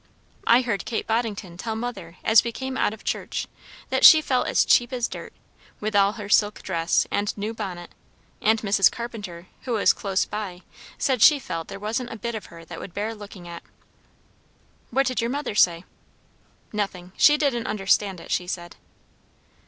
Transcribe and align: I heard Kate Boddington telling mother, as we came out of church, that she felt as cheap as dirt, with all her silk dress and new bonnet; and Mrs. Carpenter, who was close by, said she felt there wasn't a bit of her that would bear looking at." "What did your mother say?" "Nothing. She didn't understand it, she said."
I 0.47 0.61
heard 0.61 0.85
Kate 0.87 1.05
Boddington 1.05 1.57
telling 1.57 1.79
mother, 1.81 2.17
as 2.23 2.43
we 2.43 2.51
came 2.51 2.75
out 2.75 2.91
of 2.91 3.03
church, 3.03 3.47
that 3.91 4.03
she 4.03 4.19
felt 4.19 4.47
as 4.47 4.65
cheap 4.65 4.91
as 4.91 5.07
dirt, 5.07 5.31
with 5.79 5.95
all 5.95 6.13
her 6.13 6.27
silk 6.27 6.63
dress 6.63 7.05
and 7.11 7.37
new 7.37 7.53
bonnet; 7.53 7.91
and 8.41 8.59
Mrs. 8.63 8.91
Carpenter, 8.91 9.45
who 9.65 9.73
was 9.73 9.93
close 9.93 10.25
by, 10.25 10.63
said 10.97 11.21
she 11.21 11.37
felt 11.37 11.67
there 11.67 11.79
wasn't 11.79 12.11
a 12.11 12.15
bit 12.17 12.33
of 12.33 12.47
her 12.47 12.65
that 12.65 12.79
would 12.79 12.95
bear 12.95 13.13
looking 13.13 13.47
at." 13.47 13.61
"What 14.89 15.05
did 15.05 15.21
your 15.21 15.29
mother 15.29 15.53
say?" 15.53 15.85
"Nothing. 16.73 17.11
She 17.15 17.37
didn't 17.37 17.67
understand 17.67 18.19
it, 18.19 18.31
she 18.31 18.47
said." 18.47 18.77